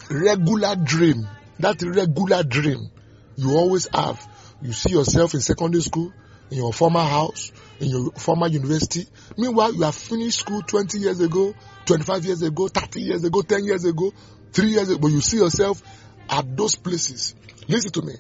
regular 0.10 0.76
dream, 0.76 1.28
that 1.60 1.82
regular 1.82 2.44
dream 2.44 2.90
you 3.36 3.56
always 3.56 3.88
have, 3.94 4.26
you 4.62 4.74
see 4.74 4.92
yourself 4.92 5.34
in 5.34 5.40
secondary 5.40 5.82
school, 5.82 6.12
in 6.52 6.58
your 6.58 6.74
former 6.74 7.04
house, 7.04 7.52
in 7.80 7.90
your 7.90 8.12
former 8.12 8.48
university. 8.48 9.06
Meanwhile, 9.38 9.74
you 9.74 9.84
have 9.84 9.96
finished 9.96 10.40
school 10.40 10.62
20 10.62 11.00
years 11.00 11.20
ago, 11.20 11.54
25 11.86 12.26
years 12.26 12.42
ago, 12.42 12.68
30 12.68 13.02
years 13.02 13.24
ago, 13.24 13.42
10 13.42 13.66
years 13.66 13.86
ago, 13.86 14.14
3 14.54 14.68
years 14.70 14.90
ago, 14.90 15.00
but 15.00 15.08
you 15.10 15.22
see 15.22 15.38
yourself 15.38 15.82
at 16.30 16.58
those 16.58 16.76
places. 16.76 17.36
Listen 17.68 17.92
to 17.92 18.02
me 18.02 18.14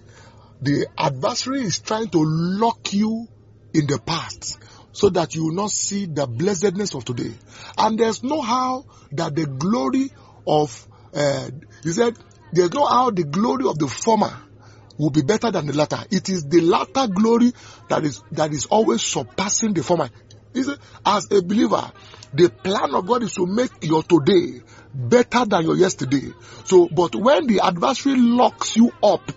the 0.61 0.87
adversary 0.97 1.61
is 1.61 1.79
trying 1.79 2.09
to 2.09 2.23
lock 2.23 2.93
you 2.93 3.27
in 3.73 3.87
the 3.87 3.99
past 3.99 4.57
so 4.91 5.09
that 5.09 5.35
you 5.35 5.45
will 5.45 5.53
not 5.53 5.69
see 5.69 6.05
the 6.07 6.25
blessedness 6.25 6.95
of 6.95 7.05
today. 7.05 7.31
And 7.77 7.99
there's 7.99 8.23
no 8.23 8.41
how 8.41 8.85
that 9.11 9.35
the 9.35 9.45
glory 9.45 10.11
of, 10.47 10.87
uh, 11.13 11.49
he 11.83 11.91
said, 11.91 12.17
there's 12.51 12.73
no 12.73 12.85
how 12.85 13.11
the 13.11 13.23
glory 13.23 13.67
of 13.67 13.77
the 13.77 13.87
former 13.87 14.35
will 14.97 15.09
be 15.09 15.21
better 15.21 15.51
than 15.51 15.67
the 15.67 15.73
latter. 15.73 15.99
It 16.11 16.29
is 16.29 16.47
the 16.47 16.61
latter 16.61 17.07
glory 17.07 17.53
that 17.89 18.03
is, 18.03 18.23
that 18.31 18.51
is 18.51 18.65
always 18.65 19.01
surpassing 19.01 19.73
the 19.73 19.83
former. 19.83 20.09
As 21.05 21.31
a 21.31 21.41
believer, 21.41 21.91
the 22.33 22.49
plan 22.49 22.95
of 22.95 23.05
God 23.05 23.23
is 23.23 23.35
to 23.35 23.45
make 23.45 23.71
your 23.83 24.01
today 24.03 24.61
better 24.93 25.45
than 25.45 25.63
your 25.63 25.75
yesterday. 25.75 26.33
So, 26.65 26.87
but 26.87 27.15
when 27.15 27.45
the 27.47 27.61
adversary 27.63 28.15
locks 28.17 28.75
you 28.75 28.91
up 29.03 29.31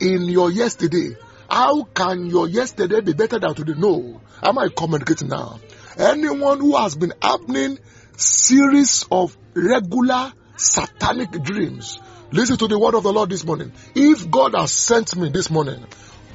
in 0.00 0.28
your 0.28 0.50
yesterday. 0.50 1.16
How 1.48 1.84
can 1.84 2.26
your 2.26 2.48
yesterday 2.48 3.00
be 3.00 3.12
better 3.12 3.38
than 3.38 3.54
today? 3.54 3.74
No. 3.76 4.20
Am 4.42 4.58
I 4.58 4.68
communicating 4.74 5.28
now? 5.28 5.60
Anyone 5.96 6.60
who 6.60 6.76
has 6.76 6.96
been 6.96 7.12
having 7.20 7.78
series 8.16 9.06
of 9.10 9.36
regular 9.54 10.32
satanic 10.56 11.30
dreams, 11.42 12.00
listen 12.32 12.56
to 12.58 12.68
the 12.68 12.78
word 12.78 12.94
of 12.94 13.02
the 13.02 13.12
Lord 13.12 13.30
this 13.30 13.44
morning. 13.44 13.72
If 13.94 14.30
God 14.30 14.54
has 14.54 14.72
sent 14.72 15.16
me 15.16 15.30
this 15.30 15.50
morning, 15.50 15.84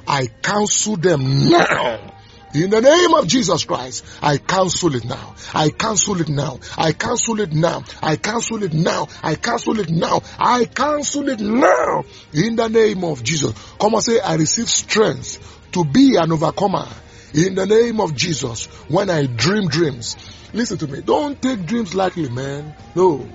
I 0.08 0.28
counsel 0.42 0.98
them 0.98 1.50
now 1.50 2.12
In 2.56 2.70
the 2.70 2.80
name 2.80 3.14
of 3.14 3.28
Jesus 3.28 3.66
Christ, 3.66 4.06
I 4.22 4.38
cancel 4.38 4.96
it 4.96 5.04
now. 5.04 5.36
I 5.54 5.72
cancel 5.72 6.22
it 6.22 6.30
now. 6.30 6.60
I 6.78 6.94
cancel 6.94 7.42
it 7.42 7.52
now. 7.52 7.84
I 8.02 8.16
cancel 8.16 8.64
it 8.64 8.74
now. 8.74 9.10
I 9.22 9.36
cancel 9.36 9.78
it 9.82 9.90
now. 9.90 10.22
I 10.40 10.64
cancel 10.64 11.28
it 11.28 11.42
now. 11.42 12.06
In 12.32 12.56
the 12.56 12.70
name 12.70 13.04
of 13.04 13.22
Jesus. 13.24 13.54
Come 13.78 13.96
and 13.96 14.02
say, 14.04 14.22
I 14.22 14.36
receive 14.36 14.70
strength 14.70 15.70
to 15.74 15.84
be 15.84 16.16
an 16.16 16.32
overcomer. 16.32 16.88
In 17.34 17.56
the 17.56 17.66
name 17.66 18.00
of 18.00 18.16
Jesus. 18.16 18.68
When 18.88 19.10
I 19.10 19.26
dream 19.26 19.68
dreams. 19.68 20.16
Listen 20.54 20.78
to 20.78 20.88
me. 20.88 21.02
Don't 21.02 21.42
take 21.42 21.66
dreams 21.66 21.94
lightly, 21.94 22.30
man. 22.30 22.74
No. 22.96 23.28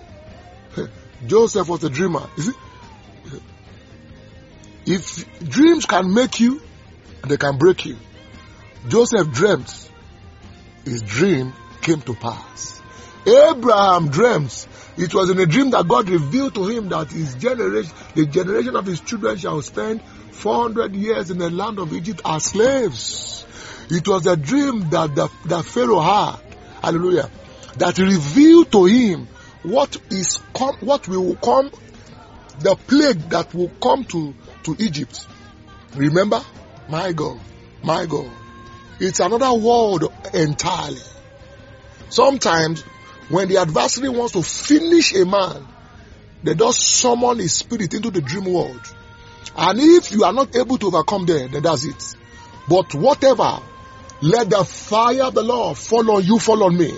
Joseph 1.27 1.69
was 1.69 1.85
a 1.85 1.91
dreamer. 1.91 2.29
If 4.87 5.41
dreams 5.41 5.85
can 5.87 6.13
make 6.13 6.41
you, 6.41 6.61
they 7.27 7.37
can 7.37 7.59
break 7.59 7.85
you. 7.85 7.97
Joseph 8.89 9.31
dreamt, 9.31 9.91
his 10.85 11.03
dream 11.03 11.53
came 11.83 12.01
to 12.03 12.15
pass. 12.15 12.81
Abraham 13.27 14.09
dreamt, 14.09 14.67
it 14.97 15.15
was 15.15 15.31
in 15.31 15.39
a 15.39 15.47
dream 15.47 15.71
that 15.71 15.87
God 15.87 16.09
revealed 16.09 16.55
to 16.55 16.67
him 16.67 16.89
that 16.89 17.11
his 17.11 17.35
generation, 17.35 17.93
the 18.15 18.27
generation 18.27 18.75
of 18.77 18.87
his 18.87 19.01
children 19.01 19.37
shall 19.37 19.61
spend 19.61 20.01
400 20.03 20.95
years 20.95 21.31
in 21.31 21.37
the 21.37 21.51
land 21.51 21.79
of 21.79 21.93
Egypt 21.93 22.23
as 22.25 22.45
slaves. 22.45 23.45
It 23.91 24.09
was 24.09 24.27
a 24.27 24.37
dream 24.37 24.89
that 24.91 25.15
the, 25.15 25.29
that 25.47 25.65
Pharaoh 25.65 26.01
had, 26.01 26.37
hallelujah, 26.83 27.31
that 27.77 27.99
revealed 27.99 28.73
to 28.73 28.87
him 28.87 29.29
what 29.63 29.97
is 30.11 30.41
come, 30.55 30.77
what 30.81 31.07
will 31.09 31.37
come, 31.37 31.71
the 32.61 32.77
plague 32.77 33.21
that 33.31 33.55
will 33.55 33.71
come 33.83 34.05
to, 34.05 34.35
to 34.65 34.77
Egypt. 34.79 35.27
Remember? 35.95 36.43
My 36.89 37.13
God, 37.13 37.41
my 37.83 38.07
God. 38.07 38.31
It's 38.99 39.21
another 39.21 39.53
world 39.55 40.13
entirely. 40.35 41.01
Sometimes 42.09 42.83
when 43.29 43.49
the 43.49 43.59
adversary 43.59 44.09
wants 44.09 44.33
to 44.33 44.43
finish 44.43 45.15
a 45.15 45.25
man, 45.25 45.67
they 46.43 46.55
just 46.55 46.81
summon 46.81 47.39
his 47.39 47.53
spirit 47.53 47.95
into 47.95 48.11
the 48.11 48.21
dream 48.21 48.53
world. 48.53 48.81
And 49.57 49.79
if 49.81 50.13
you 50.13 50.25
are 50.25 50.33
not 50.33 50.55
able 50.57 50.79
to 50.79 50.87
overcome 50.89 51.27
them, 51.27 51.51
then 51.53 51.63
that's 51.63 51.85
it. 51.85 52.17
But 52.69 52.95
whatever, 52.95 53.59
let 54.23 54.51
the 54.51 54.65
fire 54.65 55.25
of 55.25 55.35
the 55.35 55.43
Lord 55.43 55.77
fall 55.77 56.11
on 56.11 56.25
you, 56.25 56.39
fall 56.39 56.63
on 56.65 56.77
me. 56.77 56.93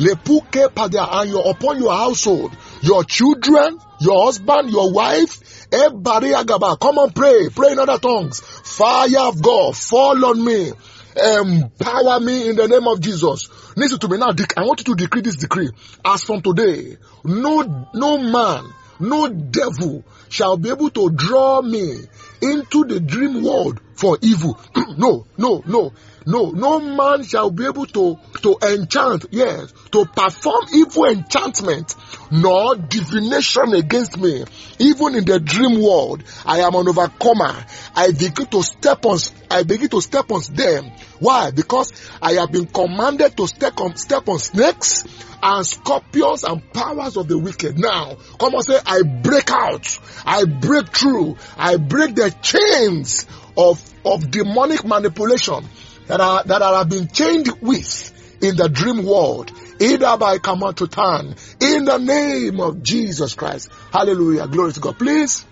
Lepuke 0.00 0.72
padia 0.72 1.06
and 1.12 1.34
upon 1.34 1.78
your 1.78 1.92
household, 1.92 2.56
your 2.80 3.04
children, 3.04 3.78
your 4.00 4.24
husband, 4.24 4.70
your 4.70 4.92
wife, 4.92 5.66
everybody 5.70 6.28
agaba. 6.28 6.80
Come 6.80 6.98
on, 6.98 7.10
pray, 7.10 7.50
pray 7.54 7.72
in 7.72 7.78
other 7.78 7.98
tongues. 7.98 8.40
Fire 8.40 9.28
of 9.28 9.42
God, 9.42 9.76
fall 9.76 10.24
on 10.24 10.42
me. 10.42 10.72
Empower 11.14 12.18
me 12.20 12.48
in 12.48 12.56
the 12.56 12.66
name 12.66 12.86
of 12.86 13.00
Jesus. 13.02 13.50
Listen 13.76 13.98
to 13.98 14.08
me 14.08 14.16
now. 14.16 14.30
I 14.56 14.62
want 14.62 14.80
you 14.80 14.94
to 14.94 14.94
decree 14.94 15.20
this 15.20 15.36
decree. 15.36 15.68
As 16.02 16.24
from 16.24 16.40
today, 16.40 16.96
no, 17.24 17.86
no 17.92 18.18
man, 18.18 18.64
no 19.00 19.28
devil 19.28 20.02
shall 20.30 20.56
be 20.56 20.70
able 20.70 20.88
to 20.90 21.10
draw 21.10 21.60
me 21.60 21.94
into 22.40 22.84
the 22.84 23.00
dream 23.00 23.42
world 23.42 23.80
for 23.94 24.16
evil. 24.22 24.58
no, 24.96 25.26
no, 25.36 25.62
no. 25.66 25.92
No, 26.30 26.50
no 26.52 26.78
man 26.78 27.24
shall 27.24 27.50
be 27.50 27.66
able 27.66 27.86
to, 27.86 28.16
to 28.42 28.56
enchant, 28.62 29.26
yes, 29.32 29.72
to 29.90 30.04
perform 30.04 30.64
evil 30.72 31.06
enchantment, 31.06 31.96
nor 32.30 32.76
divination 32.76 33.74
against 33.74 34.16
me. 34.16 34.44
Even 34.78 35.16
in 35.16 35.24
the 35.24 35.40
dream 35.40 35.82
world, 35.82 36.22
I 36.46 36.60
am 36.60 36.76
an 36.76 36.86
overcomer. 36.86 37.64
I 37.96 38.12
begin 38.12 38.46
to 38.46 38.62
step 38.62 39.04
on, 39.06 39.18
I 39.50 39.64
begin 39.64 39.88
to 39.88 40.00
step 40.00 40.30
on 40.30 40.42
them. 40.52 40.92
Why? 41.18 41.50
Because 41.50 41.92
I 42.22 42.34
have 42.34 42.52
been 42.52 42.66
commanded 42.66 43.36
to 43.36 43.48
step 43.48 43.80
on, 43.80 43.96
step 43.96 44.28
on 44.28 44.38
snakes 44.38 45.04
and 45.42 45.66
scorpions 45.66 46.44
and 46.44 46.62
powers 46.72 47.16
of 47.16 47.26
the 47.26 47.38
wicked. 47.38 47.76
Now, 47.76 48.16
come 48.38 48.54
on 48.54 48.62
say, 48.62 48.78
I 48.86 49.02
break 49.02 49.50
out. 49.50 49.98
I 50.24 50.44
break 50.44 50.96
through. 50.96 51.38
I 51.56 51.76
break 51.76 52.14
the 52.14 52.30
chains 52.40 53.26
of, 53.56 53.82
of 54.04 54.30
demonic 54.30 54.84
manipulation 54.84 55.68
that 56.06 56.20
are 56.20 56.44
that 56.44 56.62
are 56.62 56.84
being 56.84 57.08
chained 57.08 57.48
with 57.60 58.38
in 58.42 58.56
the 58.56 58.68
dream 58.68 59.04
world, 59.04 59.52
either 59.80 60.16
by 60.16 60.38
turn, 60.38 61.34
in 61.60 61.84
the 61.84 61.98
name 61.98 62.60
of 62.60 62.82
Jesus 62.82 63.34
Christ. 63.34 63.70
Hallelujah. 63.92 64.46
Glory 64.48 64.72
to 64.72 64.80
God. 64.80 64.98
Please. 64.98 65.46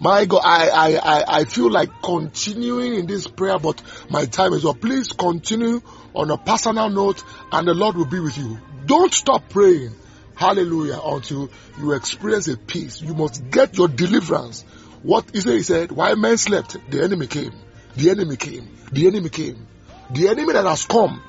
My 0.00 0.24
God, 0.24 0.42
I, 0.44 0.68
I, 0.68 0.96
I, 0.96 1.24
I 1.28 1.44
feel 1.44 1.70
like 1.70 2.02
continuing 2.02 2.94
in 2.94 3.06
this 3.06 3.28
prayer, 3.28 3.60
but 3.60 3.80
my 4.10 4.24
time 4.24 4.52
is 4.52 4.64
up. 4.64 4.80
Please 4.80 5.12
continue 5.12 5.80
on 6.12 6.28
a 6.32 6.36
personal 6.36 6.90
note 6.90 7.22
and 7.52 7.68
the 7.68 7.72
Lord 7.74 7.96
will 7.96 8.06
be 8.06 8.18
with 8.18 8.36
you. 8.36 8.58
Don't 8.84 9.14
stop 9.14 9.48
praying. 9.48 9.94
Hallelujah. 10.34 10.98
Until 11.04 11.50
you 11.78 11.92
experience 11.92 12.48
a 12.48 12.56
peace. 12.56 13.00
You 13.00 13.14
must 13.14 13.48
get 13.48 13.78
your 13.78 13.86
deliverance. 13.86 14.62
What 15.02 15.30
he 15.32 15.40
said, 15.40 15.52
he 15.52 15.62
said, 15.62 15.92
while 15.92 16.16
men 16.16 16.36
slept, 16.36 16.76
the 16.90 17.04
enemy 17.04 17.28
came. 17.28 17.52
The 17.96 18.10
enemy 18.10 18.36
came. 18.36 18.68
The 18.90 19.06
enemy 19.06 19.28
came. 19.28 19.66
The 20.10 20.28
enemy 20.28 20.52
that 20.54 20.64
has 20.64 20.86
come 20.86 21.22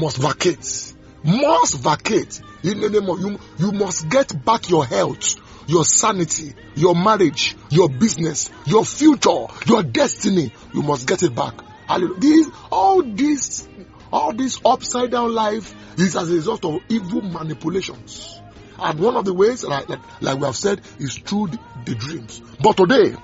must 0.00 0.18
vacate. 0.18 0.94
Must 1.24 1.78
vacate. 1.78 2.40
In 2.62 2.80
the 2.80 2.90
name 2.90 3.08
of 3.08 3.20
you, 3.20 3.38
you 3.58 3.72
must 3.72 4.08
get 4.08 4.44
back 4.44 4.68
your 4.68 4.84
health, 4.84 5.36
your 5.68 5.84
sanity, 5.84 6.54
your 6.74 6.94
marriage, 6.94 7.56
your 7.70 7.88
business, 7.88 8.50
your 8.64 8.84
future, 8.84 9.46
your 9.66 9.82
destiny. 9.82 10.52
You 10.72 10.82
must 10.82 11.06
get 11.06 11.22
it 11.22 11.34
back. 11.34 11.54
These, 12.18 12.48
all 12.70 13.02
this, 13.02 13.68
all 14.12 14.32
this 14.32 14.60
upside 14.64 15.10
down 15.12 15.32
life 15.32 15.74
is 15.98 16.16
as 16.16 16.30
a 16.30 16.34
result 16.34 16.64
of 16.64 16.80
evil 16.88 17.22
manipulations. 17.22 18.40
And 18.78 18.98
one 19.00 19.16
of 19.16 19.24
the 19.24 19.32
ways, 19.32 19.64
like, 19.64 19.88
like, 19.88 20.00
like 20.20 20.38
we 20.38 20.44
have 20.46 20.56
said, 20.56 20.80
is 20.98 21.16
through 21.16 21.48
the, 21.48 21.58
the 21.86 21.94
dreams. 21.94 22.42
But 22.60 22.76
today, 22.76 23.14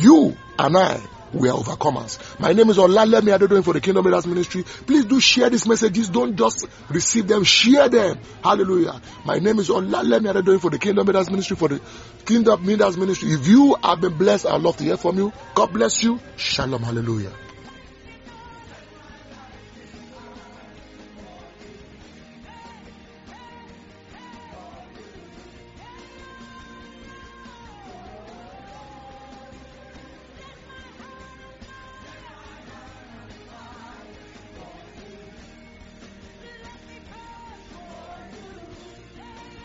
you 0.00 0.36
and 0.58 0.76
I 0.76 1.00
we 1.32 1.48
are 1.48 1.56
overcomers. 1.56 2.18
My 2.40 2.52
name 2.52 2.70
is 2.70 2.78
Olalemi 2.78 3.36
Adedoyin 3.36 3.64
for 3.64 3.74
the 3.74 3.80
Kingdom 3.80 4.04
Leaders 4.04 4.26
Ministry. 4.26 4.62
Please 4.62 5.04
do 5.04 5.20
share 5.20 5.50
these 5.50 5.66
messages. 5.66 6.08
Don't 6.08 6.36
just 6.36 6.66
receive 6.88 7.26
them, 7.26 7.44
share 7.44 7.88
them. 7.88 8.18
Hallelujah. 8.42 9.00
My 9.24 9.38
name 9.38 9.58
is 9.58 9.68
Olalemi 9.68 10.32
Adedoyin 10.32 10.60
for 10.60 10.70
the 10.70 10.78
Kingdom 10.78 11.06
Leaders 11.06 11.30
Ministry, 11.30 11.56
for 11.56 11.68
the 11.68 11.80
Kingdom 12.24 12.64
Leaders 12.64 12.96
Ministry. 12.96 13.30
If 13.30 13.46
you 13.46 13.76
have 13.82 14.00
been 14.00 14.16
blessed, 14.16 14.46
I'd 14.46 14.60
love 14.60 14.76
to 14.78 14.84
hear 14.84 14.96
from 14.96 15.18
you. 15.18 15.32
God 15.54 15.72
bless 15.72 16.02
you. 16.02 16.20
Shalom. 16.36 16.82
Hallelujah. 16.82 17.32